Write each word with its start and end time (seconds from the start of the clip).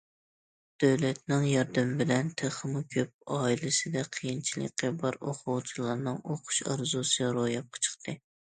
دۆلەتنىڭ 0.83 1.43
ياردىمى 1.49 1.93
بىلەن، 1.99 2.31
تېخىمۇ 2.43 2.81
كۆپ 2.95 3.13
ئائىلىسىدە 3.37 4.03
قىيىنچىلىقى 4.17 4.91
بار 5.05 5.21
ئوقۇغۇچىلارنىڭ 5.21 6.21
ئوقۇش 6.25 6.65
ئارزۇسى 6.67 7.33
روياپقا 7.41 7.87
چىقتى. 7.91 8.21